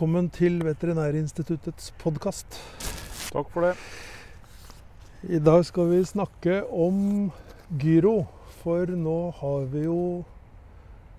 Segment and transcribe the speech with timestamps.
[0.00, 2.54] velkommen til Veterinærinstituttets podkast.
[3.34, 3.74] Takk for det.
[5.28, 7.26] I dag skal vi snakke om
[7.76, 8.22] gyro,
[8.62, 10.24] for nå har vi jo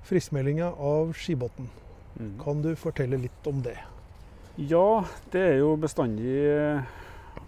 [0.09, 1.69] friskmeldinga av Skibotn.
[2.15, 2.31] Mm.
[2.41, 3.75] Kan du fortelle litt om det?
[4.57, 6.41] Ja, det er jo bestandig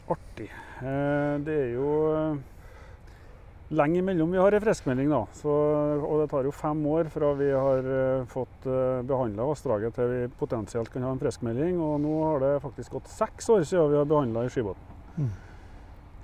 [0.06, 0.52] artig.
[0.86, 2.38] Eh, Det er jo eh,
[3.74, 5.22] lenge imellom vi har en friskmelding, da.
[5.38, 5.54] Så,
[5.98, 8.68] og det tar jo fem år fra vi har eh, fått
[9.10, 11.80] behandla vassdraget til vi potensielt kan ha en friskmelding.
[11.82, 14.94] Og nå har det faktisk gått seks år siden vi har behandla i Skibotn.
[15.18, 15.34] Mm.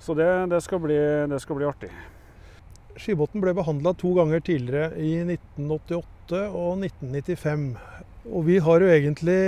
[0.00, 0.96] Så det, det, skal bli,
[1.28, 1.90] det skal bli artig.
[3.00, 7.66] Skibotn ble behandla to ganger tidligere, i 1988 og 1995.
[8.30, 9.40] Og vi har jo egentlig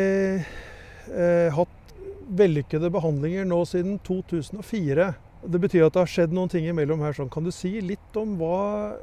[1.13, 1.95] eh, hatt
[2.33, 5.13] vellykkede behandlinger nå siden 2004.
[5.43, 7.15] Det betyr at det har skjedd noen ting imellom her.
[7.17, 7.31] Sånn.
[7.33, 8.95] Kan du si litt om hva,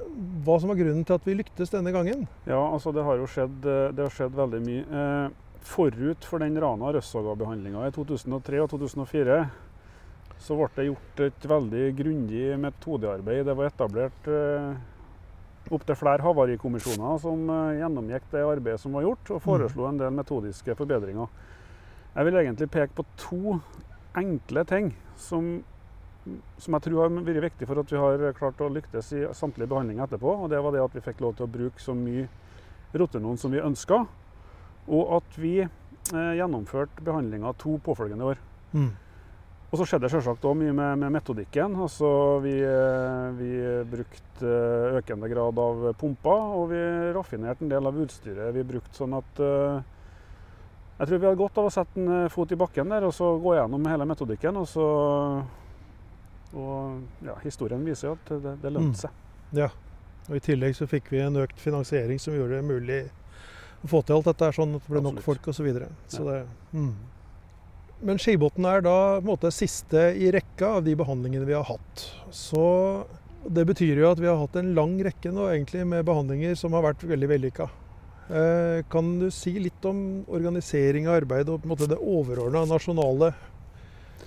[0.46, 2.28] hva, som var grunnen til at vi lyktes denne gangen?
[2.48, 4.84] Ja, altså det har jo skjedd, eh, har skjedd veldig mye.
[4.88, 9.42] Eh, forut for den Rana Røssaga-behandlinga i 2003 og 2004
[10.40, 13.42] så ble det gjort et veldig grundig metodearbeid.
[13.50, 14.78] Det var etablert eh,
[15.76, 20.78] opptil flere havarikommisjoner som gjennomgikk det arbeidet som var gjort, og foreslo en del metodiske
[20.80, 21.28] forbedringer.
[22.16, 23.60] Jeg vil egentlig peke på to
[24.18, 25.60] enkle ting som
[26.60, 29.70] som jeg tror har vært viktig for at vi har klart å lyktes i samtlige
[29.72, 30.36] behandlinger etterpå.
[30.44, 32.28] og Det var det at vi fikk lov til å bruke så mye
[32.94, 34.06] rotenon som vi ønska,
[34.90, 38.42] og at vi eh, gjennomførte behandlinga to påfølgende år.
[38.74, 38.90] Mm.
[39.70, 41.76] Og så skjedde det selvsagt òg mye med, med, metodikken.
[41.78, 42.10] Altså
[42.42, 43.52] vi, eh, vi
[43.92, 46.82] brukte eh, økende grad av pumper, og vi
[47.14, 49.82] raffinerte en del av utstyret vi brukte sånn at uh,
[51.00, 53.30] Jeg tror vi hadde godt av å sette en fot i bakken der og så
[53.40, 54.58] gå gjennom hele metodikken.
[54.58, 54.88] og så
[56.54, 58.96] og ja, historien viser jo at det, det lønte Mm.
[58.96, 59.12] seg.
[59.54, 59.70] Ja.
[60.30, 63.00] Og I tillegg så fikk vi en økt finansiering som gjorde det mulig
[63.84, 65.54] å få til alt dette, sånn at det ble nok folk osv.
[65.62, 65.88] Så videre.
[66.08, 66.32] så Ja.
[66.32, 66.94] det, mm.
[68.02, 71.64] Men Skibotn er da på en måte siste i rekka av de behandlingene vi har
[71.68, 72.06] hatt.
[72.32, 73.06] Så
[73.50, 76.72] det betyr jo at vi har hatt en lang rekke nå egentlig med behandlinger som
[76.74, 77.70] har vært veldig vellykka.
[78.30, 82.64] Eh, kan du si litt om organisering av arbeidet og på en måte det overordna
[82.70, 83.34] nasjonale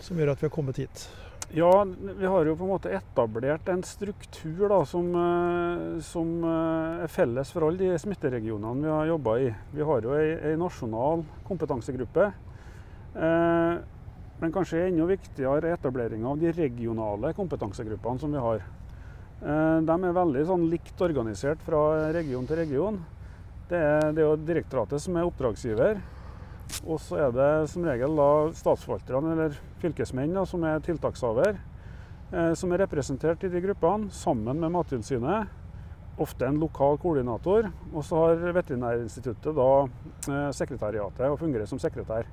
[0.00, 1.08] som gjør at vi har kommet hit?
[1.54, 1.86] Ja,
[2.18, 7.10] vi har jo på en måte etablert en struktur da, som, eh, som eh, er
[7.12, 9.50] felles for alle de smitteregionene vi har jobba i.
[9.74, 12.30] Vi har jo ei, nasjonal kompetansegruppe.
[13.12, 13.74] Eh,
[14.40, 18.64] men kanskje enda viktigere er etableringa av de regionale kompetansegruppene som vi har.
[19.44, 21.84] Eh, de er veldig sånn likt organisert fra
[22.16, 22.96] region til region.
[23.68, 26.00] Det er, det er jo direktoratet som er oppdragsgiver.
[26.82, 31.58] Og så er det som regel da statsforvalterne eller fylkesmenn som er tiltakshaver,
[32.32, 35.58] eh, som er representert i de gruppene, sammen med Mattilsynet.
[36.20, 37.70] Ofte en lokal koordinator.
[37.92, 42.28] Og så har Veterinærinstituttet da eh, sekretariatet og fungerer som sekretær.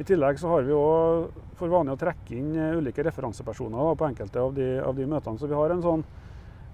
[0.00, 1.26] I tillegg så har vi òg
[1.60, 5.40] for vane å trekke inn eh, ulike referansepersoner på enkelte av de, av de møtene.
[5.40, 6.06] Så vi har en sånn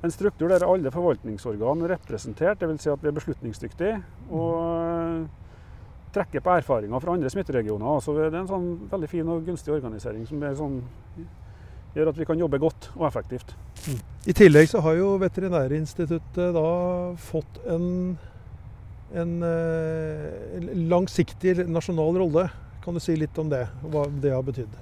[0.05, 2.83] en struktur der alle forvaltningsorgan er representert, dvs.
[2.85, 3.97] Si at vi er beslutningsdyktige.
[4.29, 5.25] Og
[6.17, 8.01] trekker på erfaringer fra andre smitteregioner.
[8.01, 10.79] Så det er en sånn veldig fin og gunstig organisering som sånn,
[11.97, 13.55] gjør at vi kan jobbe godt og effektivt.
[14.27, 16.71] I tillegg så har jo Veterinærinstituttet da
[17.29, 18.17] fått en,
[19.15, 22.49] en, eh, en langsiktig nasjonal rolle.
[22.85, 24.75] Kan du si litt om det, hva det har betydd?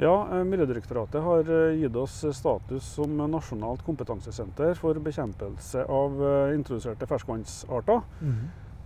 [0.00, 6.24] Ja, eh, Miljødirektoratet har eh, gitt oss status som nasjonalt kompetansesenter for bekjempelse av
[6.56, 8.02] introduserte ferskvannsarter.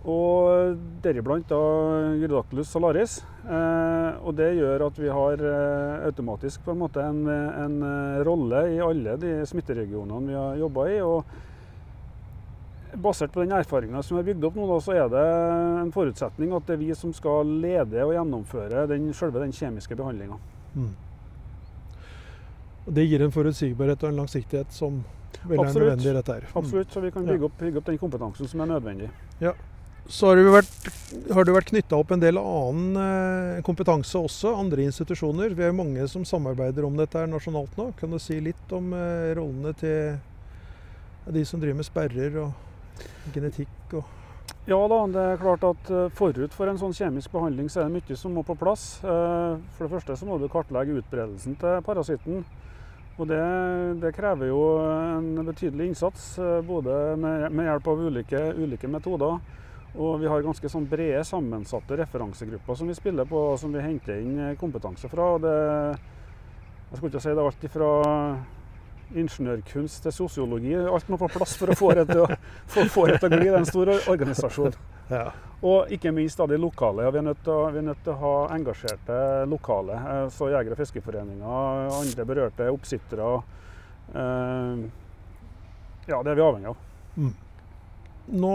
[0.05, 1.57] Og deriblant da
[2.19, 3.15] Gyrodactylus salaris.
[3.45, 8.21] Eh, og det gjør at vi har eh, automatisk på en måte en, en eh,
[8.27, 10.99] rolle i alle de smitteregionene vi har jobba i.
[11.01, 11.25] og
[13.01, 15.25] Basert på den erfaringa som vi har bygd opp nå, da, så er det
[15.81, 19.97] en forutsetning at det er vi som skal lede og gjennomføre den, selve den kjemiske
[19.99, 20.37] behandlinga.
[20.77, 20.93] Mm.
[22.95, 25.01] Det gir en forutsigbarhet og en langsiktighet som
[25.43, 26.45] vel er nødvendig i dette her.
[26.45, 26.57] Mm.
[26.61, 29.09] Absolutt, så vi kan bygge opp, bygge opp den kompetansen som er nødvendig.
[30.05, 30.89] Så har du vært,
[31.33, 35.55] har vært knytta opp en del annen eh, kompetanse også, andre institusjoner.
[35.57, 37.87] Vi er mange som samarbeider om dette her nasjonalt nå.
[37.97, 40.19] Kan du si litt om eh, rollene til
[41.33, 43.01] de som driver med sperrer og
[43.33, 44.13] genetikk og
[44.69, 47.89] Ja da, det er klart at eh, forut for en sånn kjemisk behandling så er
[47.89, 48.85] det mye som må på plass.
[49.01, 52.45] For det første så må du kartlegge utbredelsen til parasitten.
[53.17, 53.41] Og det,
[54.05, 56.35] det krever jo en betydelig innsats,
[56.67, 59.39] både med, med hjelp av ulike, ulike metoder.
[59.97, 63.79] Og vi har ganske sånn brede, sammensatte referansegrupper som vi spiller på, og som vi
[63.83, 65.29] henter inn eh, kompetanse fra.
[65.37, 65.53] Og Det,
[66.91, 67.91] jeg skulle ikke si det er alt fra
[69.15, 70.73] ingeniørkunst til sosiologi.
[70.75, 72.27] Alt må på plass for å få det til å,
[72.67, 73.45] få, det til å gli.
[73.45, 74.75] Det er en stor organisasjon.
[75.11, 75.27] Ja.
[75.65, 77.05] Og ikke minst da de lokale.
[77.13, 79.19] Vi er nødt til vi er nødt til å ha engasjerte
[79.49, 79.95] lokale.
[80.01, 83.31] Eh, Så Jeger- og fiskeforeninger, andre berørte oppsittere.
[84.13, 84.85] eh,
[86.07, 86.77] Ja, det er vi avhengig av.
[88.25, 88.51] Nå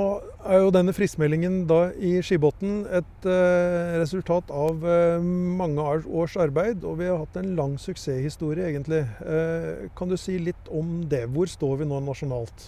[0.50, 6.82] er jo denne friskmeldingen da i Skibotn et eh, resultat av eh, mange års- arbeid,
[6.82, 9.04] og vi har hatt en lang suksesshistorie egentlig.
[9.22, 11.22] Eh, kan du si litt om det?
[11.30, 12.66] Hvor står vi nå nasjonalt?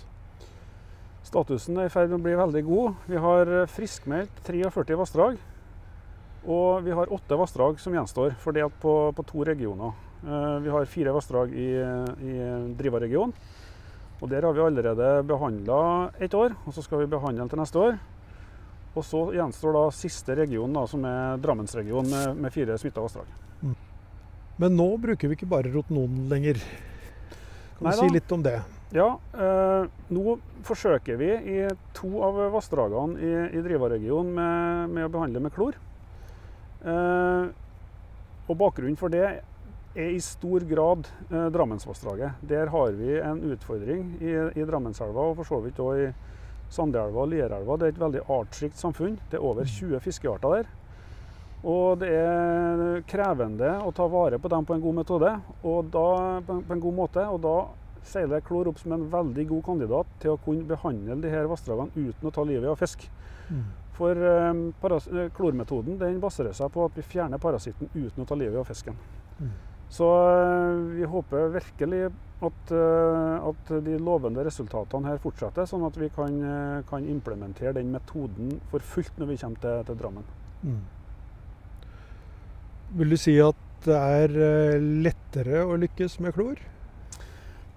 [1.26, 3.02] Statusen er i ferd med å bli veldig god.
[3.10, 5.42] Vi har eh, friskmeldt 43 vassdrag.
[6.46, 9.90] Og vi har åtte vassdrag som gjenstår, fordelt på, på to regioner.
[10.22, 11.68] Eh, Vi har fire vassdrag i,
[12.30, 12.38] i
[12.78, 13.34] Driva-regionen.
[14.22, 17.78] Og Der har vi allerede behandla ett år, og så skal vi behandle til neste
[17.78, 17.96] år.
[18.94, 23.26] Og så gjenstår da siste region, da, som er Drammensregionen, med, med fire smitta vassdrag.
[24.62, 26.60] Men nå bruker vi ikke bare rotenon lenger.
[27.80, 27.96] Kan Neida.
[27.96, 28.58] du si litt om det?
[28.94, 30.36] Ja, eh, nå
[30.68, 31.58] forsøker vi i
[31.96, 35.78] to av vassdragene i, i Driva-regionen med, med å behandle med klor.
[36.84, 37.48] Eh,
[38.46, 39.40] og bakgrunnen for det
[39.94, 42.38] er i stor grad eh, Drammensvassdraget.
[42.48, 46.12] Der har vi en utfordring i, i Drammenselva og for så vidt òg i
[46.72, 47.76] Sandelva og Lierelva.
[47.76, 49.18] Det er et veldig artsrikt samfunn.
[49.30, 50.70] Det er over 20 fiskearter der.
[51.68, 56.40] Og det er krevende å ta vare på dem på en god metode, og da,
[56.42, 57.22] på en- god måte.
[57.30, 57.52] Og da
[58.02, 61.92] seiler klor opp som en veldig god kandidat til å kunne behandle de her vassdragene
[61.94, 63.04] uten å ta livet av fisk.
[63.52, 63.62] Mm.
[63.94, 68.58] For eh, klormetoden den baserer seg på at vi fjerner parasitten uten å ta livet
[68.58, 68.96] av fisken.
[69.38, 69.52] Mm.
[69.92, 72.06] Så eh, vi håper virkelig
[72.42, 77.74] at, eh, at de lovende resultatene her fortsetter, sånn at vi kan, eh, kan implementere
[77.76, 80.30] den metoden for fullt når vi kommer til, til Drammen.
[80.62, 80.80] Mm.
[83.02, 86.60] Vil du si at det er lettere å lykkes med klor?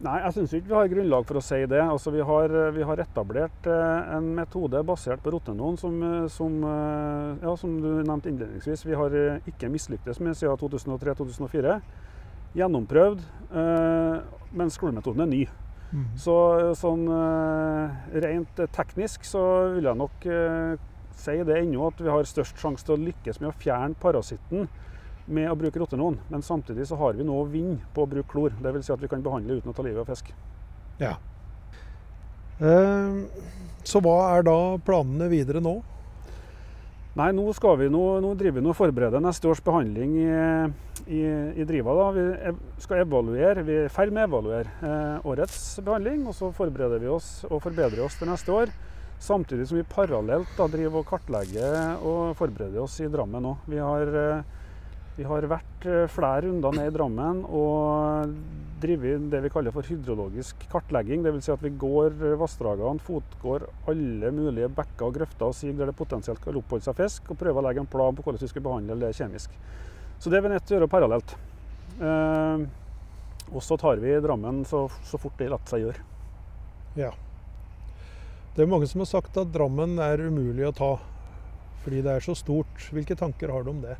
[0.06, 1.82] Nei, jeg syns ikke vi har grunnlag for å si det.
[1.82, 6.60] Altså, vi, har, vi har etablert eh, en metode basert på rotenon som, eh, som,
[6.70, 8.86] eh, ja, som du nevnte innledningsvis.
[8.86, 9.16] Vi har
[9.50, 11.80] ikke mislyktes med siden 2003-2004.
[12.56, 13.24] Gjennomprøvd,
[14.56, 15.42] mens klormetoden er ny.
[15.90, 16.06] Mm.
[16.20, 16.36] Så
[16.80, 17.04] sånn
[18.24, 19.42] rent teknisk så
[19.74, 20.28] vil jeg nok
[21.20, 24.70] si det ennå at vi har størst sjanse til å lykkes med å fjerne parasitten
[25.26, 26.20] med å bruke rotenon.
[26.30, 28.54] Men samtidig så har vi noe å vinne på å bruke klor.
[28.62, 28.86] Dvs.
[28.88, 30.32] Si at vi kan behandle uten å ta livet av fisk.
[31.02, 31.16] Ja.
[32.60, 33.20] Eh,
[33.86, 35.80] så hva er da planene videre nå?
[37.16, 40.32] Nei, nå, skal vi, nå, nå driver vi nå og forbereder neste års behandling i,
[41.08, 41.22] i,
[41.62, 41.94] i Driva.
[41.96, 42.08] Da.
[42.12, 46.26] Vi skal evaluere, vi er i ferd med å evaluere eh, årets behandling.
[46.28, 48.76] Og så forbereder vi oss og forbedrer oss til neste år.
[49.24, 53.64] Samtidig som vi parallelt da, driver og kartlegger og forbereder oss i Drammen òg.
[53.72, 54.65] Vi, har, eh,
[55.16, 58.32] vi har vært eh, flere runder ned i Drammen og
[58.84, 61.24] drevet det vi kaller for hydrologisk kartlegging.
[61.24, 61.48] Dvs.
[61.48, 65.98] Si at vi går vassdragene, fotgår alle mulige bekker og grøfter og siger der det
[65.98, 68.66] potensielt kan oppholde seg fisk, og prøver å legge en plan på hvordan vi skal
[68.66, 69.56] behandle det kjemisk.
[70.20, 71.36] Så det er vi nødt til å gjøre parallelt.
[71.96, 72.66] Eh,
[73.54, 76.04] og så tar vi Drammen så, så fort det lar seg gjøre.
[77.00, 77.14] Ja.
[78.56, 80.96] Det er mange som har sagt at Drammen er umulig å ta
[81.86, 82.88] fordi det er så stort.
[82.90, 83.94] Hvilke tanker har du om det?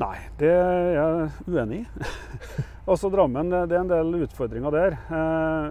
[0.00, 2.10] Nei, det er jeg uenig i.
[2.90, 4.96] altså Drammen, det er en del utfordringer der.
[5.12, 5.66] Eh,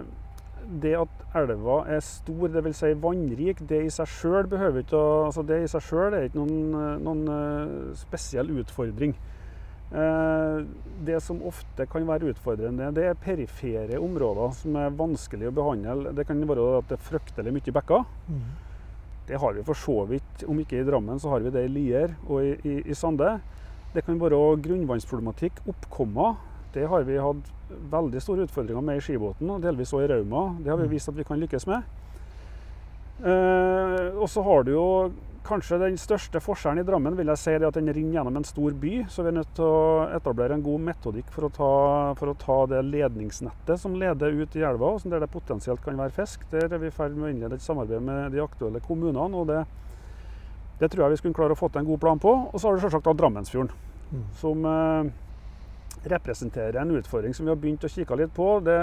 [0.82, 2.78] det at elva er stor, dvs.
[2.78, 6.28] Si vannrik, det i seg sjøl behøver ikke å altså Det i seg sjøl er
[6.28, 9.16] ikke noen, eh, noen eh, spesiell utfordring.
[9.92, 16.14] Det som ofte kan være utfordrende, det er perifere områder som er vanskelig å behandle.
[16.16, 18.06] Det kan være at det er fryktelig mye bekker.
[18.24, 18.46] Mm.
[19.28, 21.74] Det har vi for så vidt, om ikke i Drammen, så har vi det i
[21.74, 23.34] Lier og i, i, i Sande.
[23.92, 26.38] Det kan være grunnvannsproblematikk, oppkommer.
[26.72, 27.50] Det har vi hatt
[27.92, 30.46] veldig store utfordringer med i Skibåten, og delvis også i Rauma.
[30.64, 31.84] Det har vi vist at vi kan lykkes med.
[33.22, 34.86] Eh, og så har du jo
[35.46, 38.46] kanskje den største forskjellen i Drammen, vil jeg si, det at den renner gjennom en
[38.46, 38.94] stor by.
[39.12, 41.70] Så vi er nødt til å etablere en god metodikk for å ta,
[42.18, 46.00] for å ta det ledningsnettet som leder ut i elva, og der det potensielt kan
[46.00, 46.46] være fisk.
[46.54, 49.28] Der er vi i ferd med å innlede et samarbeid med de aktuelle kommunene.
[49.36, 49.64] og det,
[50.82, 52.34] det tror jeg vi skulle klare å få til en god plan på.
[52.50, 53.72] Og så har du selvsagt da Drammensfjorden,
[54.12, 54.24] Mm.
[54.36, 55.06] som eh,
[56.12, 58.48] representerer en utfordring som vi har begynt å kikke litt på.
[58.60, 58.82] Det,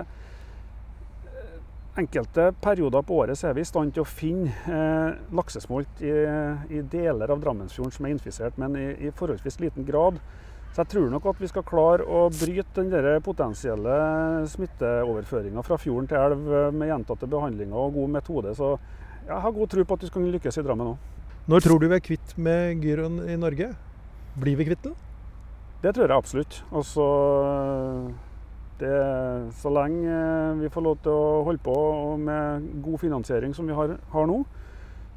[1.99, 6.13] enkelte perioder på året så er vi i stand til å finne eh, laksesmolt i,
[6.71, 10.19] i deler av Drammensfjorden som er infisert, men i, i forholdsvis liten grad.
[10.69, 13.95] Så jeg tror nok at vi skal klare å bryte den der potensielle
[14.53, 18.55] smitteoverføringa fra fjorden til elv eh, med gjentatte behandlinger og god metode.
[18.57, 18.75] Så
[19.27, 21.07] jeg har god tro på at vi skal lykkes i Drammen òg.
[21.49, 23.71] Når tror du vi er kvitt med gyroen i Norge?
[24.37, 24.91] Blir vi kvitt den?
[25.81, 26.57] Det tror jeg absolutt.
[26.69, 27.05] Altså,
[28.77, 28.91] det,
[29.57, 30.19] så lenge
[30.59, 31.73] vi får lov til å holde på
[32.21, 34.43] med god finansiering som vi har, har nå,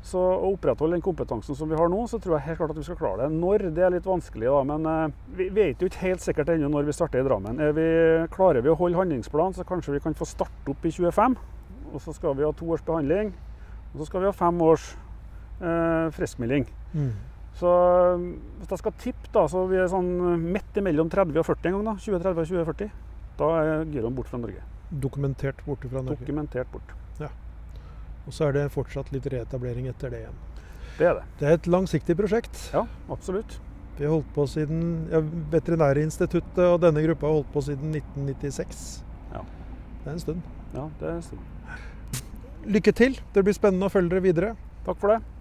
[0.09, 2.81] Så å opprettholde den kompetansen som vi har nå, så tror jeg helt klart at
[2.81, 3.37] vi skal klare det.
[3.37, 4.65] Når, det er litt vanskelig, da.
[4.73, 7.61] Men eh, vi vet jo ikke helt sikkert ennå når vi starter i Drammen.
[7.77, 7.87] Vi,
[8.33, 11.37] klarer vi å holde handlingsplanen, så kanskje vi kan få starte opp i 25.
[11.93, 13.35] Og så skal vi ha to års behandling.
[13.93, 14.95] Og så skal vi ha fem års
[15.63, 16.67] eh, friskmelding.
[16.93, 17.13] Mm.
[17.61, 18.27] Så eh,
[18.61, 21.79] hvis jeg skal tippe, da, så vi er sånn midt imellom 30 og 40 en
[21.79, 21.89] gang.
[21.91, 22.93] da, 2030 og 2040.
[23.41, 24.65] Da er gyroen borte fra Norge.
[24.93, 26.21] Dokumentert borte fra Norge.
[26.21, 26.95] Dokumentert bort.
[27.21, 27.31] Ja.
[28.27, 30.41] Og så er det fortsatt litt reetablering etter det igjen.
[30.99, 31.29] Det er det.
[31.41, 32.67] Det er et langsiktig prosjekt.
[32.75, 33.57] Ja, absolutt.
[33.97, 35.21] Vi har holdt på siden ja,
[35.53, 38.85] Veterinærinstituttet og denne gruppa har holdt på siden 1996.
[39.33, 39.43] Ja.
[40.03, 40.49] Det er en stund.
[40.73, 42.23] Ja, det er en stund.
[42.77, 43.19] Lykke til.
[43.35, 44.55] Det blir spennende å følge dere videre.
[44.87, 45.32] Takk for det.